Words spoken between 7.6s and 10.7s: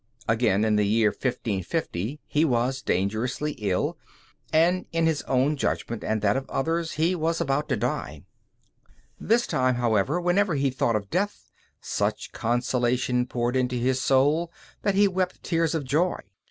to die. This time, however, whenever